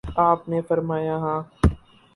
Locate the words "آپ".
0.21-0.47